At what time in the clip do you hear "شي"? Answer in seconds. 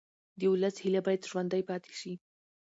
1.99-2.13